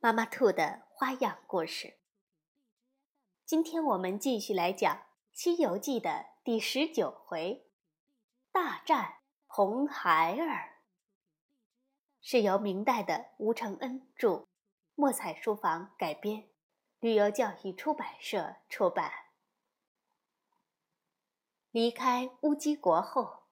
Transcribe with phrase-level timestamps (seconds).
[0.00, 1.98] 妈妈兔的花样故事。
[3.44, 4.94] 今天我们继续来讲
[5.32, 7.68] 《西游记》的第十九回
[8.52, 9.16] “大战
[9.48, 10.82] 红孩儿”，
[12.22, 14.46] 是由明代的吴承恩著，
[14.94, 16.48] 墨彩书房改编，
[17.00, 19.10] 旅游教育出版社出版。
[21.72, 23.48] 离开乌鸡国后，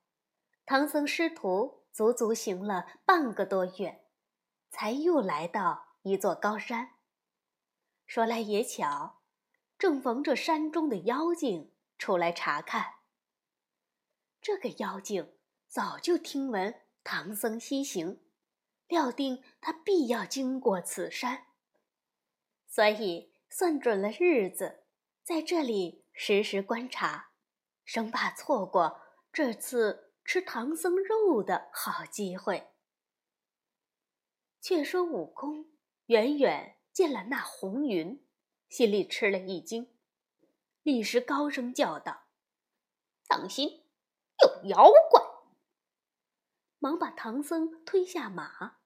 [0.65, 4.04] 唐僧师徒足足行了半个多月，
[4.70, 5.85] 才又来到。
[6.07, 6.99] 一座高山。
[8.07, 9.24] 说来也巧，
[9.76, 13.01] 正逢着山中的妖精出来查看。
[14.40, 18.23] 这个妖精早就听闻唐僧西行，
[18.87, 21.48] 料定他必要经过此山，
[22.68, 24.85] 所以算准了日子，
[25.24, 27.32] 在这里时时观察，
[27.85, 29.01] 生怕错过
[29.32, 32.68] 这次吃唐僧肉的好机会。
[34.60, 35.73] 却说悟空。
[36.07, 38.24] 远远见了那红云，
[38.68, 39.93] 心里吃了一惊，
[40.82, 42.26] 立时高声叫道
[43.26, 43.82] ：“当心，
[44.43, 45.21] 有妖怪！”
[46.79, 48.79] 忙把唐僧推下马，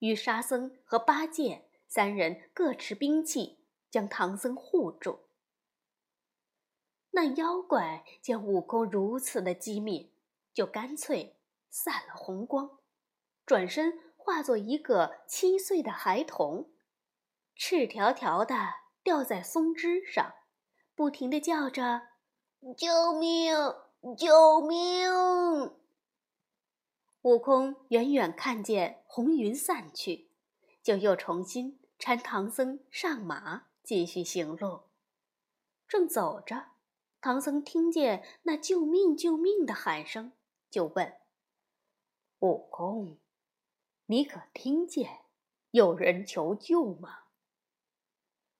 [0.00, 5.20] 与沙僧和八戒三人各持兵器，将唐僧护住。
[7.12, 10.12] 那妖怪见悟空如此的机敏，
[10.52, 11.38] 就干脆
[11.70, 12.78] 散了红光，
[13.46, 14.11] 转身。
[14.24, 16.70] 化作一个七岁的孩童，
[17.56, 18.54] 赤条条的
[19.02, 20.32] 吊在松枝上，
[20.94, 22.02] 不停的叫着
[22.78, 23.52] ：“救命！
[24.16, 25.74] 救命！”
[27.22, 30.30] 悟空远远看见红云散去，
[30.84, 34.82] 就又重新搀唐僧上马，继续行路。
[35.88, 36.66] 正走着，
[37.20, 39.16] 唐僧听见那“救命！
[39.16, 40.30] 救命！”的喊声，
[40.70, 41.12] 就问
[42.38, 43.18] ：“悟空。”
[44.06, 45.24] 你可听见
[45.70, 47.24] 有人求救吗？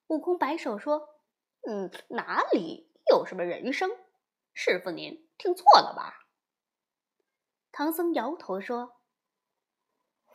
[0.06, 1.20] 悟空摆手说
[1.68, 3.90] ：“嗯，哪里有什么人声？
[4.54, 6.28] 师傅您听错了吧？”
[7.72, 9.00] 唐僧摇头说：“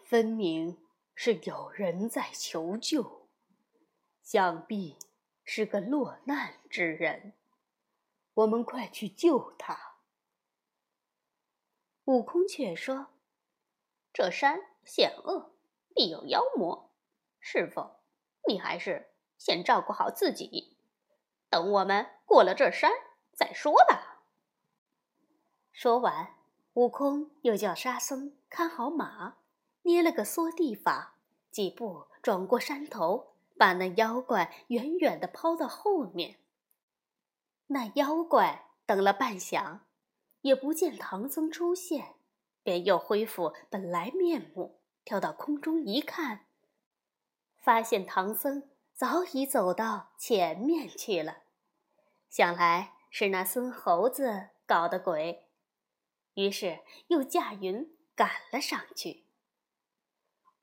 [0.04, 3.30] 分明是有人在求救，
[4.24, 4.98] 想必
[5.44, 7.34] 是个落难之人。
[8.34, 9.98] 我们快去救他。”
[12.06, 13.08] 悟空却说
[14.14, 15.52] ：“这山……”险恶，
[15.94, 16.90] 必有妖魔。
[17.40, 17.92] 师傅，
[18.48, 20.78] 你还是先照顾好自己，
[21.50, 22.92] 等我们过了这山
[23.34, 24.24] 再说吧。
[25.72, 26.36] 说完，
[26.74, 29.36] 悟空又叫沙僧看好马，
[29.84, 31.18] 捏了个缩地法，
[31.52, 36.40] 几步转过山头，把那妖怪远远的抛到后面。
[37.68, 39.80] 那妖怪等了半晌，
[40.42, 42.16] 也不见唐僧出现，
[42.68, 44.82] 便又恢复本来面目。
[45.06, 46.48] 跳到空中一看，
[47.56, 51.44] 发现唐僧早已走到前面去了，
[52.28, 55.46] 想来是那孙猴子搞的鬼，
[56.34, 59.24] 于是又驾云赶了上去。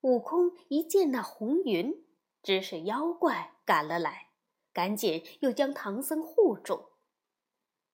[0.02, 2.04] 悟空一见那红云，
[2.42, 4.28] 知是妖怪赶了来，
[4.74, 6.90] 赶紧又将唐僧护住。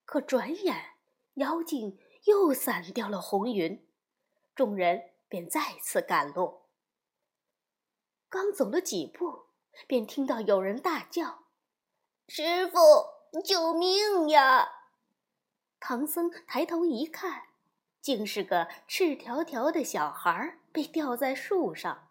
[0.04, 0.96] 可转眼，
[1.34, 3.86] 妖精又散掉了红云，
[4.54, 5.10] 众人。
[5.30, 6.62] 便再次赶路。
[8.28, 9.46] 刚走了几步，
[9.86, 11.44] 便听到有人大叫
[12.26, 12.80] ：“师傅，
[13.44, 14.68] 救命呀！”
[15.78, 17.44] 唐僧抬头一看，
[18.00, 22.08] 竟是个赤条条的小孩被吊在树上，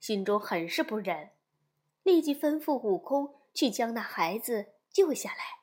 [0.00, 1.30] 心中很是不忍，
[2.02, 5.60] 立即吩咐悟空去将那孩子救下来。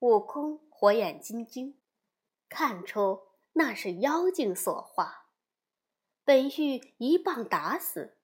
[0.00, 1.80] 悟空火眼金睛，
[2.50, 3.29] 看出。
[3.52, 5.26] 那是妖精所化，
[6.24, 8.16] 本欲一棒打死，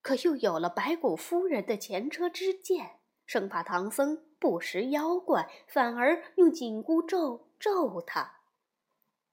[0.00, 8.40] 可又有了白骨夫人的前车之鉴，生怕唐僧不识妖怪，反而用紧箍咒咒他。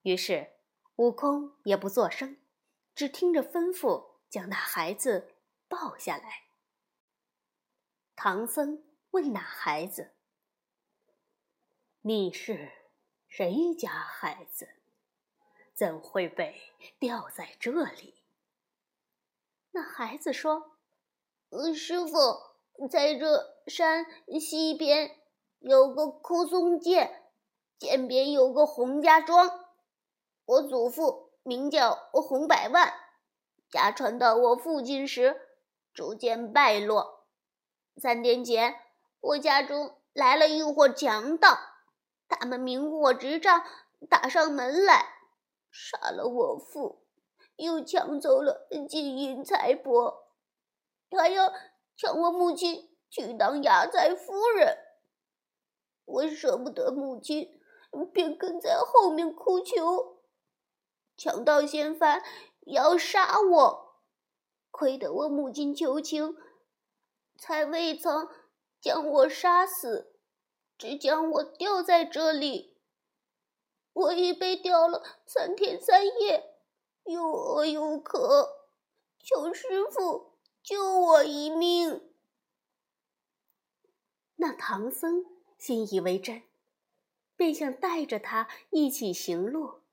[0.02, 0.52] 于是，
[0.98, 2.38] 悟空也不作声，
[2.94, 5.36] 只听着吩咐，将那孩子
[5.68, 6.50] 抱下来。
[8.16, 10.12] 唐僧问那孩子
[12.02, 12.72] ：“你是
[13.28, 14.68] 谁家孩子？”
[15.74, 16.62] 怎会被
[17.00, 18.16] 吊在这里？
[19.72, 20.78] 那孩子说
[21.50, 24.06] ：“呃，师傅，在这山
[24.40, 25.18] 西边
[25.60, 27.10] 有个枯松涧，
[27.80, 29.66] 涧边有个洪家庄。
[30.46, 32.94] 我祖父名叫洪百万，
[33.70, 35.42] 家传到我父亲时，
[35.94, 37.26] 逐渐败落。
[37.98, 38.76] 三天前，
[39.22, 41.58] 我家中来了一伙强盗，
[42.28, 43.66] 他们明火执仗，
[44.10, 45.23] 打上门来，
[45.74, 47.04] 杀了我父，
[47.56, 50.26] 又抢走了金银财帛，
[51.10, 51.52] 还要
[51.98, 54.78] 抢我母亲去当压寨夫人。
[56.06, 57.60] 我舍不得母亲，
[58.14, 60.20] 便跟在后面哭求。
[61.18, 62.22] 强盗嫌犯
[62.68, 63.96] 要杀我，
[64.70, 66.36] 亏得我母亲求情，
[67.40, 68.30] 才未曾
[68.80, 70.14] 将我杀死，
[70.78, 72.73] 只将我吊在这里。
[73.94, 76.58] 我已被吊了三天三夜，
[77.06, 78.68] 又饿又渴，
[79.20, 82.12] 求师傅救我一命。
[84.36, 85.26] 那唐僧
[85.58, 86.44] 信以为真，
[87.36, 89.84] 便想带着他一起行路。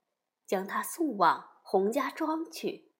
[0.50, 2.90] 将他送往洪家庄去。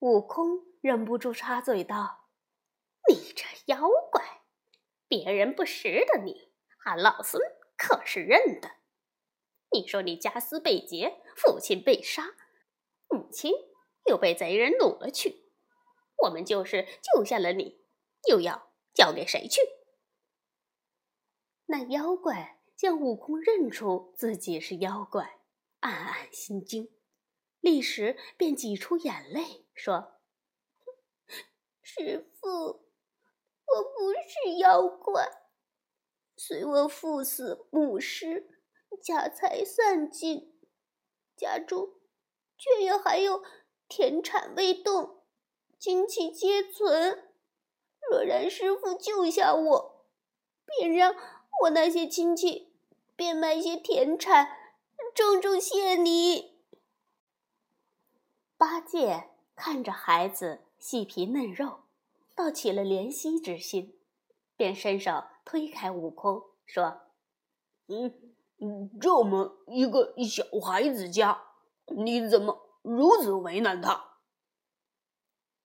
[0.00, 2.24] 悟空忍不住插嘴道
[3.08, 4.42] ：“你这妖怪，
[5.06, 7.40] 别人不识得你，俺老孙
[7.76, 8.77] 可是认得。
[9.70, 12.34] 你说你家私被劫，父亲被杀，
[13.08, 13.52] 母亲
[14.06, 15.50] 又被贼人掳了去，
[16.24, 17.80] 我们就是救下了你，
[18.28, 19.60] 又要交给谁去？”
[21.66, 25.38] 那妖怪见悟空认出自己是妖怪。
[25.80, 26.90] 暗暗心惊，
[27.60, 30.20] 立时便挤出眼泪说
[31.80, 35.30] ：“师父，我不是妖怪。
[36.36, 38.57] 随我父死母失，
[39.00, 40.52] 家财散尽，
[41.36, 41.90] 家中
[42.56, 43.42] 却也还有
[43.88, 45.22] 田产未动，
[45.78, 47.30] 金器皆存。
[48.10, 50.06] 若然师傅救下我，
[50.64, 51.14] 便让
[51.62, 52.72] 我那些亲戚
[53.14, 54.56] 变卖些田产。”
[55.14, 56.60] 重重谢你。
[58.56, 61.80] 八戒看着孩子细皮嫩肉，
[62.34, 63.98] 倒起了怜惜之心，
[64.56, 67.02] 便伸手推开悟空，说
[67.88, 68.27] ：“嗯
[69.00, 71.42] 这么一个小孩子家，
[71.96, 74.18] 你怎么如此为难他？”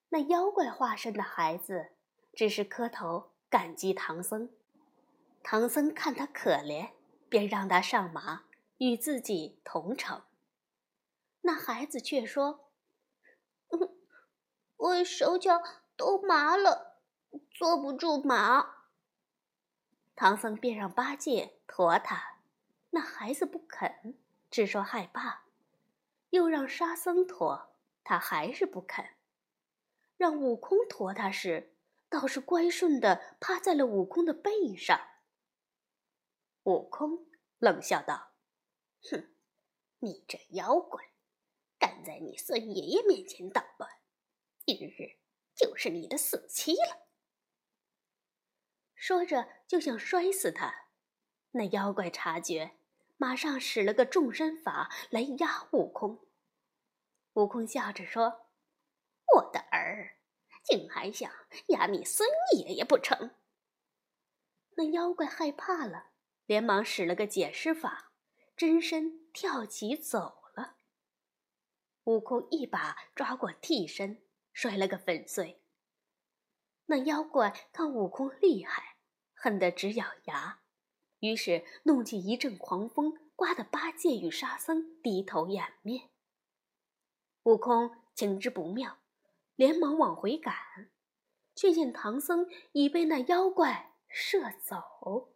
[0.10, 1.92] 那妖怪化身的孩子
[2.34, 4.50] 只是磕头感激唐僧。
[5.42, 6.92] 唐僧看他可怜，
[7.30, 8.44] 便让他上马。
[8.80, 10.24] 与自己同乘，
[11.42, 12.72] 那孩子却说
[13.69, 13.95] ：“嗯
[14.75, 15.62] 我手脚
[15.95, 17.00] 都麻了，
[17.51, 18.88] 坐不住马。”
[20.16, 22.32] 唐僧便让八戒驮他，
[22.95, 24.19] 那孩子不肯，
[24.51, 25.45] 只说害怕；
[26.30, 27.74] 又让沙僧驮，
[28.04, 29.04] 他还是不肯；
[30.16, 31.75] 让悟空驮他时，
[32.07, 35.10] 倒是乖顺的趴在了悟空的背上。
[36.66, 37.25] 悟空
[37.57, 38.34] 冷笑道。
[39.10, 39.34] 哼，
[39.98, 41.04] 你这妖怪，
[41.80, 43.90] 敢在你孙爷爷面前捣乱，
[44.68, 45.18] 今日
[45.56, 47.07] 就是你的死期了。
[48.94, 50.90] 说着就想摔死他，
[51.54, 52.78] 那妖怪察觉，
[53.18, 56.27] 马上使了个重身法来压悟空。
[57.33, 58.47] 悟空笑着说
[59.35, 60.18] ：“我的儿，
[60.64, 61.31] 竟还想
[61.68, 63.35] 压你孙爷爷不成？”
[64.76, 66.11] 那妖怪害怕了，
[66.45, 68.11] 连忙使了个解释法。
[68.56, 70.78] 真身跳起走了。
[72.04, 74.23] 悟空一把抓过替身，
[74.54, 75.64] 摔了个粉碎。
[76.85, 78.97] 那妖怪看悟空厉害，
[79.33, 80.63] 恨得直咬牙，
[81.23, 86.09] 于是弄起一阵狂风，刮得八戒与沙僧低头掩面。
[87.44, 88.97] 悟空情之不妙，
[89.56, 90.53] 连忙往回赶，
[91.56, 95.31] 却见唐僧已被那妖怪射走。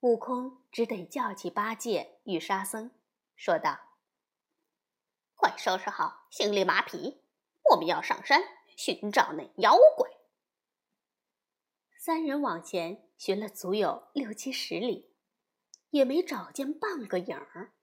[0.00, 2.90] 悟空只得叫起八戒与沙僧，
[3.34, 3.78] 说道
[5.36, 7.20] ：“快收拾好行李马匹，
[7.72, 8.42] 我们要上山
[8.74, 10.08] 寻找那妖怪。”
[12.06, 15.10] 三人往前寻了足有六七十里，
[15.90, 17.74] 也没找见半个影儿。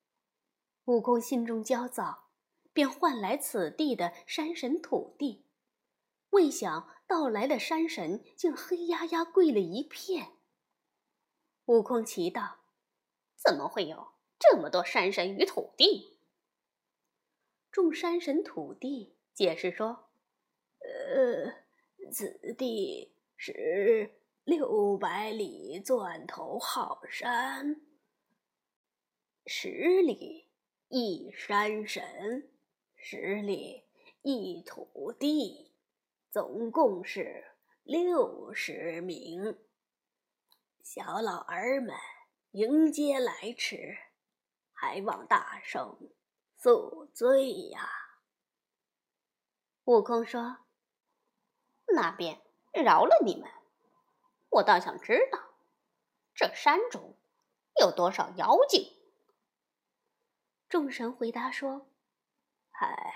[0.85, 2.29] 悟空心中焦躁，
[2.71, 5.45] 便唤来此地的山神土地，
[6.29, 10.37] 未想到来的山神竟黑压压跪了一片。
[11.65, 12.59] 悟空奇道
[13.35, 16.21] ：“怎么会有这么多山神与土地？”
[17.69, 20.11] 众山神、土地解释说
[20.79, 27.81] ：“呃，此地是六百里钻头好山，
[29.45, 29.69] 十
[30.01, 30.47] 里
[30.87, 32.49] 一山神，
[32.95, 33.83] 十里
[34.21, 35.73] 一土地，
[36.31, 37.43] 总共是
[37.83, 39.57] 六十名
[40.81, 41.95] 小老儿们
[42.51, 43.97] 迎接来迟，
[44.71, 45.97] 还望大圣
[46.57, 47.89] 恕罪呀。
[49.85, 50.59] 悟空说
[51.93, 52.41] ：“那便
[52.81, 53.49] 饶了你们。
[54.49, 55.39] 我倒想知道，
[56.33, 57.15] 这山中
[57.79, 58.91] 有多少妖精。”
[60.69, 61.87] 众神回答说
[62.81, 63.13] ：“唉，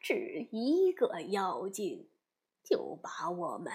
[0.00, 2.10] 只一个妖精，
[2.62, 3.72] 就把我们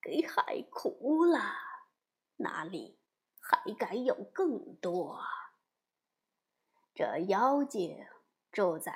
[0.00, 1.40] 给害苦了，
[2.36, 2.98] 哪里
[3.40, 5.20] 还敢有更多？
[6.94, 8.06] 这妖精
[8.50, 8.94] 住在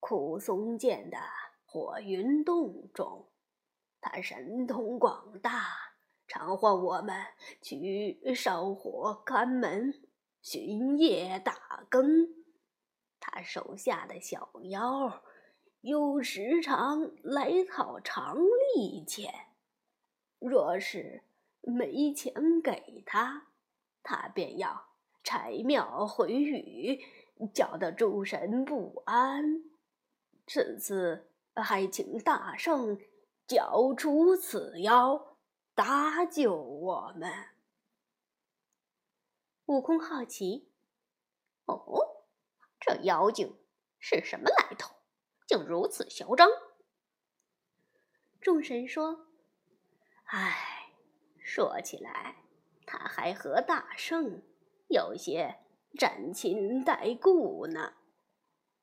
[0.00, 1.18] 苦松涧的
[1.66, 3.28] 火云洞中，
[4.06, 5.64] 他神通广大，
[6.26, 7.16] 常唤我们
[7.62, 9.94] 去烧火看门、
[10.42, 12.28] 巡夜打更。”
[13.18, 15.22] 他手下的小妖，
[15.80, 18.36] 又时常来讨长
[18.76, 19.32] 利钱。
[20.38, 21.22] 若是
[21.62, 23.46] 没钱给他，
[24.02, 24.90] 他便要
[25.22, 27.02] 拆庙毁宇，
[27.54, 29.64] 搅得诸神不安。
[30.46, 32.98] 此次还请大圣
[33.46, 35.38] 剿除此妖，
[35.74, 37.30] 搭救我们。
[39.66, 40.70] 悟空好奇，
[41.66, 42.10] 哦。
[42.80, 43.56] 这妖精
[43.98, 44.94] 是什么来头？
[45.46, 46.48] 竟如此嚣张！
[48.42, 49.26] 众神说
[50.28, 50.92] ：“唉，
[51.38, 52.44] 说起来，
[52.84, 54.42] 他还和大圣
[54.88, 55.60] 有些
[55.98, 57.94] 沾亲带故呢。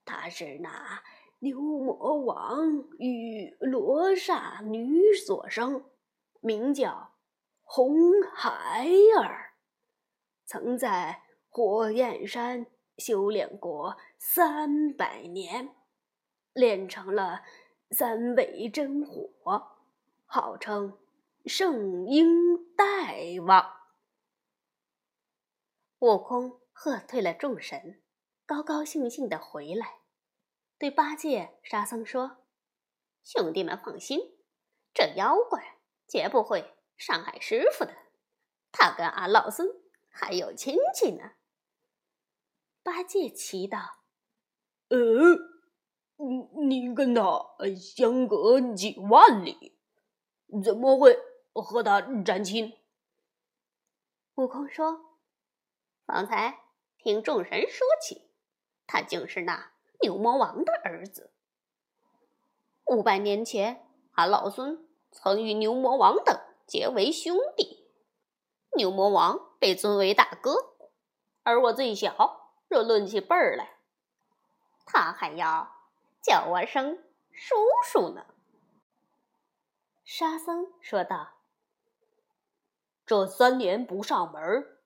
[0.03, 1.03] 他是那
[1.42, 5.86] 牛魔王与罗刹女所生，
[6.40, 7.14] 名叫
[7.64, 8.88] 红孩
[9.20, 9.54] 儿，
[10.46, 12.66] 曾在火焰山。”
[12.98, 15.74] 修炼过三百年，
[16.54, 17.42] 练成了
[17.90, 19.80] 三味真火，
[20.26, 21.00] 号称
[21.48, 22.86] 圣婴大
[23.44, 23.66] 王。
[25.98, 28.04] 悟空喝退了众神，
[28.46, 30.00] 高高兴兴的回来，
[30.82, 32.38] 对八戒、沙僧说
[33.24, 34.20] ：“兄弟们放心，
[34.92, 37.94] 这妖怪绝不会伤害师傅的。
[38.72, 39.68] 他跟俺老孙
[40.10, 41.34] 还有亲戚呢。”
[42.82, 43.78] 八戒祈祷
[44.90, 44.98] ：“呃，
[46.18, 47.22] 你你跟他
[47.80, 49.78] 相隔几万里，
[50.64, 51.16] 怎么会
[51.54, 52.76] 和他沾亲？”
[54.34, 55.20] 悟空说
[56.08, 56.60] ：“方才
[56.98, 58.32] 听众神说起，
[58.88, 59.71] 他竟是那
[60.01, 61.31] 牛魔王的儿子。
[62.86, 67.88] 五百年前，俺老孙曾与牛魔王等结为兄弟，
[68.75, 70.75] 牛魔王被尊为大哥，
[71.43, 72.39] 而我最小。”
[72.72, 73.79] 若论起辈儿来，
[74.86, 75.75] 他还要
[76.22, 77.03] 叫我声
[77.34, 77.53] 叔
[77.84, 78.25] 叔呢。”
[80.05, 81.31] 沙僧说道
[83.05, 84.79] ，“这三年不上门，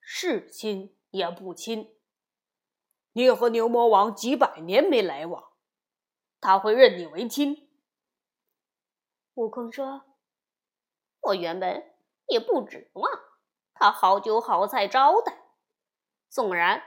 [0.00, 1.94] 是亲也不亲。
[3.28, 5.52] 你和牛魔王几百年没来往，
[6.40, 7.68] 他会认你为亲？”
[9.34, 10.04] 悟空说
[11.22, 11.94] ：“我原本
[12.26, 13.10] 也不指望
[13.74, 15.38] 他好酒好菜招待，
[16.28, 16.82] 纵然……”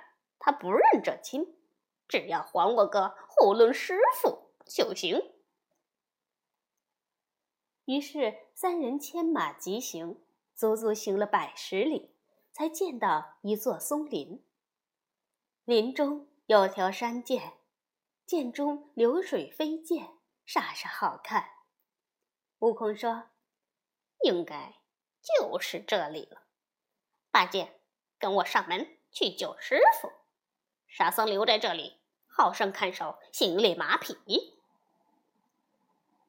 [0.46, 1.58] 他不认这亲，
[2.06, 5.34] 只要还我个囫囵师傅就行。
[7.86, 10.22] 于是三人牵马疾行，
[10.54, 12.14] 足足行了百十里，
[12.52, 14.44] 才见到一座松林。
[15.66, 17.54] 林中有条山涧，
[18.26, 20.10] 涧中流水飞溅，
[20.46, 21.52] 煞是好看。
[22.60, 23.30] 悟空说
[24.26, 24.74] ：“应该
[25.22, 26.42] 就是这里了。”
[27.32, 27.80] 八戒，
[28.20, 30.12] 跟我上门去救师傅。
[30.86, 34.18] 沙僧留在这里，好生看守行李马匹。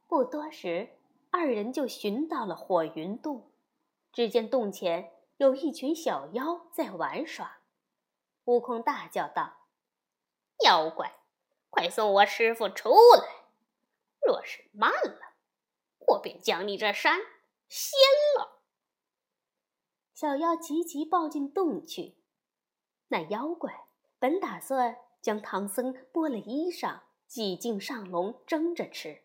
[0.07, 0.97] 不多时，
[1.33, 3.51] 二人就寻到了火云洞。
[4.13, 7.59] 只见洞前有一群小妖在玩耍。
[8.45, 9.69] 悟空大叫道
[10.65, 11.19] ：“妖怪，
[11.71, 13.47] 快送我师傅出来！
[14.21, 15.35] 若是慢了，
[16.09, 17.21] 我便将你这山
[17.69, 17.99] 掀
[18.39, 18.61] 了！”
[20.15, 22.17] 小妖急急抱进洞去。
[23.09, 23.85] 那妖怪。
[24.17, 29.23] 本打算将唐僧剥了衣裳，挤进上笼蒸着吃。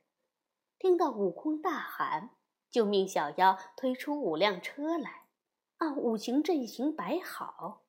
[0.78, 2.32] 听到悟空大喊，
[2.70, 5.28] 就命小妖推出五辆车来，
[5.78, 7.84] 按五行阵型摆好，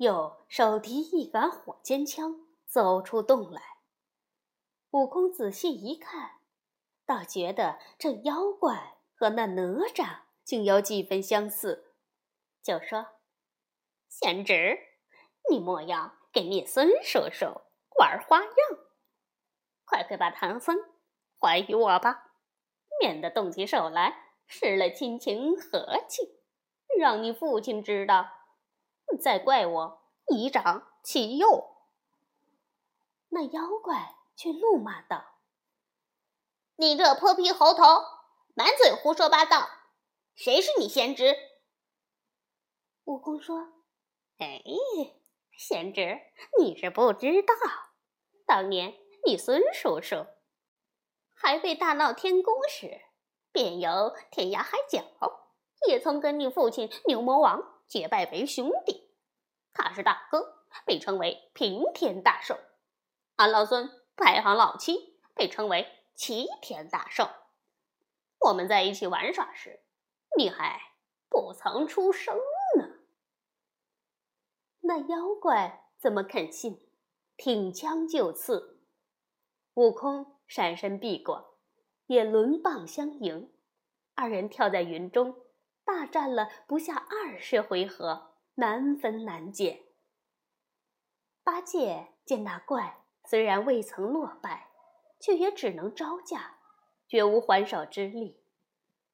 [0.00, 3.60] 又手提一杆火尖枪，走出洞来。
[4.92, 6.40] 悟空仔细一看，
[7.04, 11.92] 倒觉得这妖怪和那哪吒竟有几分相似，
[12.62, 13.08] 就说
[14.08, 14.78] ：“贤侄，
[15.50, 17.46] 你莫要。”给你孙叔叔
[17.98, 18.54] 玩花样，
[19.84, 20.76] 快快把唐僧
[21.40, 22.36] 还于我吧！
[23.00, 26.38] 免得动起手来失了亲情和气，
[26.96, 28.39] 让你父亲知道，
[29.18, 31.76] 再怪我以长欺幼。”
[33.30, 35.24] 那妖怪却怒骂道
[36.76, 37.84] ：“你这泼皮猴头，
[38.54, 39.68] 满嘴胡说八道！
[40.34, 41.36] 谁是你先知？”
[43.04, 43.68] 悟空说
[44.38, 44.62] ：“哎，
[45.56, 46.20] 贤侄，
[46.58, 47.54] 你是不知道，
[48.46, 50.26] 当年你孙叔叔
[51.34, 53.00] 还未大闹天宫时，
[53.52, 55.04] 便有天涯海角，
[55.88, 59.10] 也曾跟你父亲牛魔王结拜为兄弟。
[59.72, 62.56] 他是大哥，被称为平天大圣。”
[63.34, 67.28] 俺老孙排行老七，被称为齐天大圣。
[68.38, 69.80] 我们在一起玩耍时，
[70.38, 70.80] 你还
[71.28, 72.36] 不曾出生
[72.78, 73.00] 呢。
[74.82, 76.86] 那妖怪怎么肯信？
[77.36, 78.78] 挺枪就刺，
[79.74, 81.58] 悟空闪身避过，
[82.06, 83.50] 也抡棒相迎。
[84.14, 85.34] 二人跳在云中，
[85.84, 89.86] 大战了不下二十回合，难分难解。
[91.42, 92.98] 八戒见那怪。
[93.26, 94.70] 虽然未曾落败，
[95.20, 96.56] 却也只能招架，
[97.06, 98.40] 绝无还手之力，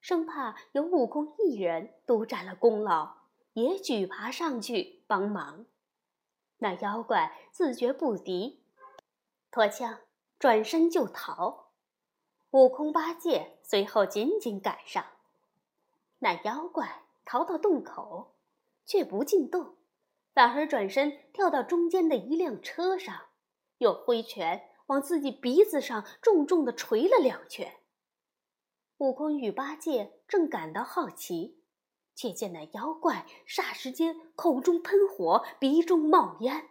[0.00, 3.16] 生怕有悟空一人独占了功劳，
[3.52, 5.66] 也举爬上去帮忙。
[6.58, 8.62] 那妖怪自觉不敌，
[9.50, 9.99] 脱枪
[10.38, 11.73] 转身就逃。
[12.52, 15.04] 悟空、八戒随后紧紧赶上。
[16.26, 18.35] 那妖怪逃到洞口，
[18.85, 19.76] 却不进洞，
[20.35, 23.26] 反而转身跳到中间的一辆车上。
[23.78, 27.76] 又挥拳往自己鼻子上重重的捶了两拳。
[28.97, 31.62] 悟空与八戒正感到好奇，
[32.16, 36.71] 却见那妖怪霎时间口中喷火，鼻中冒烟，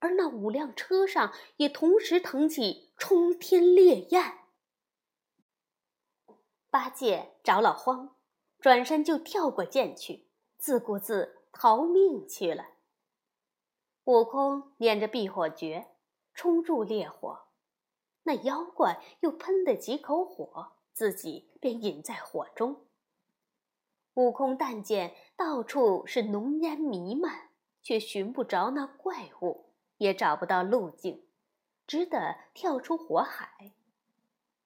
[0.00, 4.40] 而那五辆车上也同时腾起冲天烈焰。
[6.68, 8.14] 八戒着了慌，
[8.60, 10.26] 转身就跳过涧去，
[10.58, 12.66] 自顾自逃命去了。
[14.04, 15.88] 悟空念着避火诀。
[16.34, 17.46] 冲入烈火，
[18.22, 22.84] 那妖怪又喷的几口火，自己便隐在火中。
[24.14, 27.48] 悟空但见到处是浓烟弥漫，
[27.82, 31.26] 却寻不着那怪物，也找不到路径，
[31.88, 33.72] 只得跳出火海。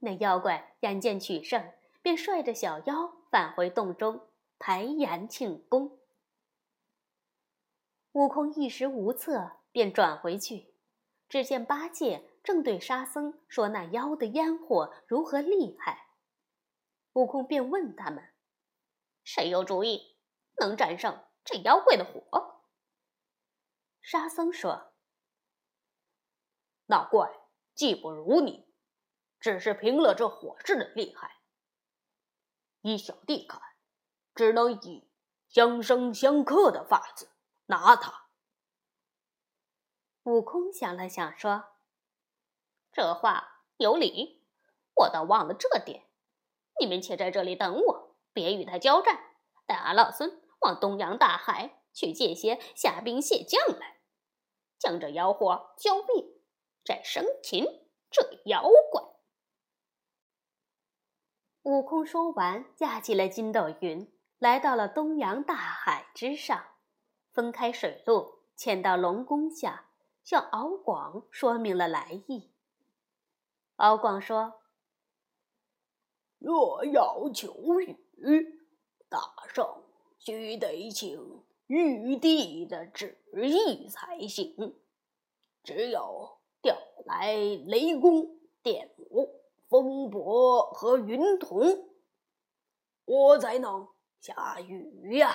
[0.00, 5.99] 那妖怪眼见取胜，便率着小妖返回洞中排筵庆功。
[8.12, 10.75] 悟空一时无策，便转回去。
[11.31, 16.09] 只见八戒正对沙僧说：“那妖的烟火如何厉害？”
[17.14, 18.23] 悟空便问他们
[19.25, 20.18] ：“谁有主意
[20.61, 22.61] 能战胜这妖怪的火？”
[24.03, 24.92] 沙僧说
[26.85, 27.33] ：“那怪
[27.75, 28.68] 技不如你，
[29.40, 31.38] 只是凭了这火势的厉害。
[32.83, 33.61] 依小弟看，
[34.35, 35.09] 只能以
[35.49, 37.31] 相生相克的法子
[37.66, 38.27] 拿他。”
[40.25, 41.64] 悟空想了想，说
[42.92, 44.47] ：“这话有理，
[44.95, 46.07] 我倒忘了这点。
[46.79, 49.37] 你们且在这里等我，别与他交战。
[49.66, 54.01] 待俺老孙往东洋大海去借些虾兵蟹将来，
[54.79, 56.25] 将这妖火浇灭，
[56.85, 57.64] 再生擒
[58.11, 59.03] 这妖怪。”
[61.62, 66.62] 悟空说完，架起了筋斗云，来到了东洋大海之上，
[67.33, 69.88] 分开水路，潜到龙宫下。
[70.25, 72.53] 向敖广说明了来意。
[73.75, 74.61] 敖广说
[76.38, 78.61] ：“若要求雨，
[79.09, 79.18] 大
[79.53, 79.83] 圣
[80.18, 84.77] 须得请玉帝的旨意才行。
[85.64, 89.41] 只有调来雷公、电母、
[89.72, 91.61] 风伯和云童，
[93.06, 93.88] 我才能
[94.20, 95.35] 下雨呀。”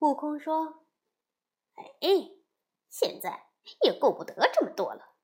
[0.00, 0.86] 悟空说
[2.00, 2.30] ：“哎。”
[2.88, 3.46] 现在
[3.80, 5.14] 也顾不得这么多了，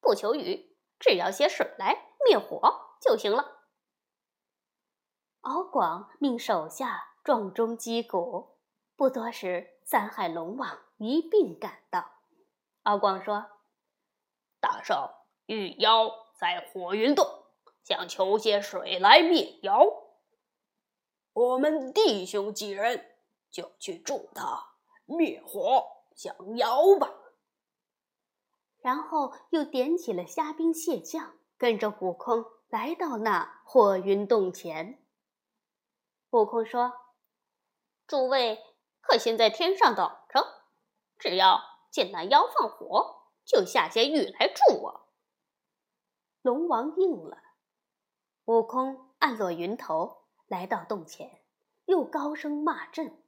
[0.00, 3.66] 不求雨，只要些水来灭火就行了。
[5.42, 8.56] 敖广命手下撞钟击鼓，
[8.96, 12.22] 不多时，三海龙王一并赶到。
[12.84, 13.44] 敖广说
[14.58, 14.96] ：“大圣
[15.44, 17.26] 遇妖在火云洞，
[17.82, 19.84] 想求些水来灭妖。
[21.32, 23.16] 我们弟兄几人
[23.50, 24.74] 就去助他
[25.04, 25.86] 灭火。”
[26.18, 27.14] 降妖吧！
[28.80, 35.00] 然后又点起了虾兵蟹将，跟着悟空来到那火云洞前。
[36.30, 36.92] 悟空说
[38.08, 38.58] ：“诸位
[39.00, 40.44] 可先在天上等着，
[41.20, 41.60] 只要
[41.92, 45.07] 见那妖放火，就下些雨来助我。”
[46.48, 47.36] 龙王应了。
[48.46, 51.42] 悟空暗落云头，来到洞前，
[51.84, 53.22] 又高声骂阵。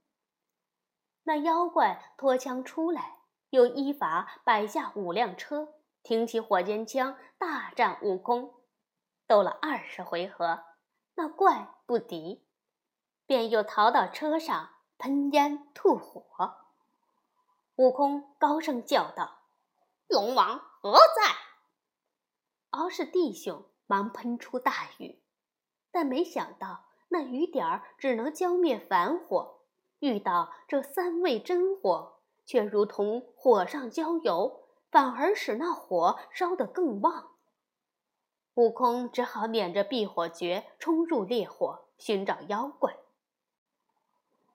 [1.25, 3.19] 那妖怪脱枪出来，
[3.51, 5.69] 又依法摆下五辆车，
[6.03, 8.55] 挺起火尖枪，大战悟空。
[9.27, 10.65] 斗了二十回合，
[11.17, 12.49] 那怪不敌，
[13.27, 16.57] 便又逃到车上，喷烟吐火。
[17.77, 19.41] 悟空高声叫道
[20.09, 21.37] ：“龙王何在？”
[22.71, 23.65] 敖氏弟兄。
[23.87, 25.19] 忙喷出大雨，
[25.91, 29.63] 但没想到那雨点儿只能浇灭凡火，
[29.99, 37.33] 遇到这三味真火，却如同火上浇油，反而使那火烧得更旺。
[38.55, 42.97] 悟空只好捻着避火诀冲入烈火，寻找妖怪。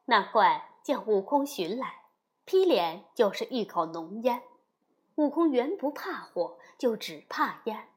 [0.06, 2.04] 那怪见悟空寻来，
[2.46, 4.44] 劈脸就是一口浓烟。
[5.16, 7.90] 悟空原不怕火，就只怕烟。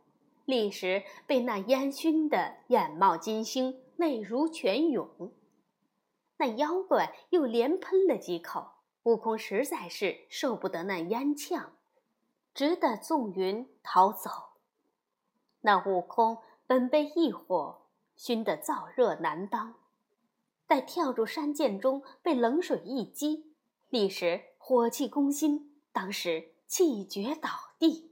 [0.48, 5.30] 立时被那烟熏得眼冒金星，泪如泉涌。
[6.38, 8.66] 那妖怪又连喷了几口，
[9.02, 11.74] 悟空实在是受不得那烟呛，
[12.54, 14.30] 只得纵云逃走。
[15.60, 17.82] 那悟空本被异火
[18.16, 19.74] 熏得燥热难当，
[20.66, 23.52] 待跳入山涧中，被冷水一激，
[23.90, 28.07] 立时火气攻心，当时气绝倒地。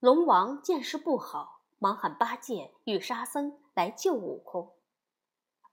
[0.00, 4.76] 龙王见势不好，忙喊八戒与沙僧来救悟空。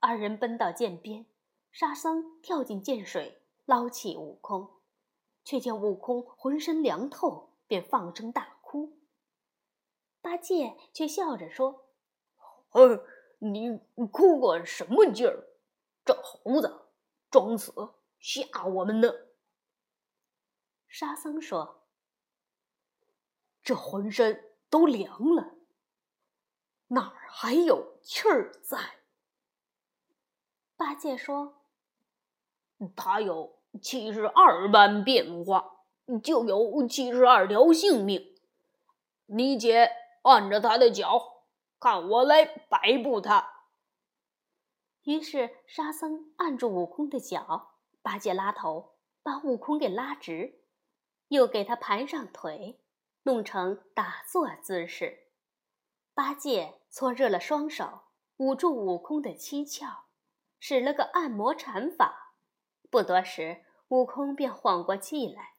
[0.00, 1.26] 二人奔到涧边，
[1.70, 4.80] 沙僧跳进涧水捞起悟空，
[5.44, 8.98] 却见悟空浑身凉透，便放声大哭。
[10.20, 11.92] 八戒却笑着说
[12.74, 13.06] ：“呃，
[13.38, 13.78] 你
[14.10, 15.46] 哭个什么劲儿？
[16.04, 16.88] 这猴子
[17.30, 17.72] 装死
[18.18, 19.08] 吓我们呢。”
[20.88, 21.85] 沙僧说。
[23.66, 25.56] 这浑身都凉了，
[26.86, 28.78] 哪儿还有气儿在？
[30.76, 31.64] 八戒说
[32.94, 35.80] ：“他有七十二般变化，
[36.22, 38.36] 就有七十二条性命。
[39.24, 39.90] 你且
[40.22, 41.42] 按着他的脚，
[41.80, 43.64] 看我来摆布他。”
[45.02, 50.60] 于是沙僧按住悟空的脚，八戒拉头，把悟空给拉直，
[51.26, 52.78] 又给他盘上腿。
[53.26, 55.32] 弄成打坐姿势，
[56.14, 58.02] 八戒搓热了双手，
[58.36, 60.02] 捂住悟空的七窍，
[60.60, 62.36] 使了个按摩禅法。
[62.88, 65.56] 不多时，悟空便缓过气来。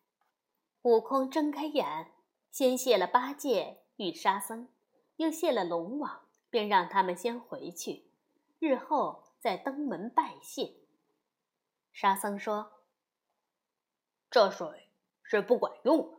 [0.84, 2.14] 悟空睁开眼，
[2.52, 4.70] 先谢了八戒与沙僧，
[5.18, 8.10] 又谢了龙王，便让他们先回去，
[8.60, 10.74] 日后再登门拜谢。
[11.92, 12.84] 沙僧说
[14.32, 14.90] ：“这水
[15.22, 16.16] 是不管用。”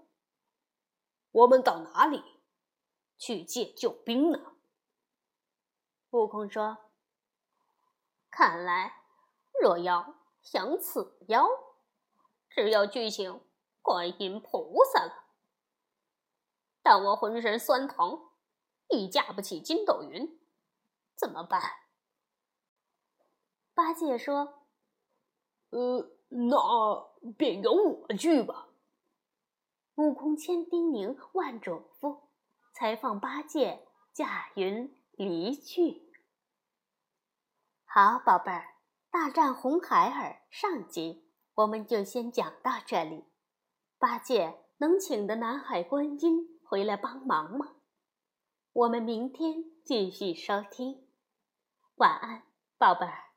[1.39, 2.25] 我们到哪里
[3.17, 4.57] 去借救兵呢？
[6.11, 6.79] 悟空说
[8.29, 9.05] ：“看来
[9.61, 11.47] 若要想此妖，
[12.51, 13.41] 只有去请
[13.83, 15.27] 观音菩萨了。
[16.83, 18.33] 但我浑身酸疼，
[18.89, 20.41] 亦架不起筋斗云，
[21.15, 21.63] 怎么办？”
[23.75, 24.65] 八戒说
[25.71, 28.65] ：“呃，那便由我去吧。”
[29.99, 32.29] 悟空千叮咛万嘱咐，
[32.73, 36.13] 才放八戒驾云离去。
[37.85, 38.77] 好，宝贝儿，
[39.11, 43.25] 大战红孩儿上集我们就先讲到这里。
[43.99, 47.75] 八戒能请的南海观音回来帮忙吗？
[48.73, 51.09] 我们明天继续收听。
[51.97, 52.45] 晚安，
[52.79, 53.28] 宝贝儿。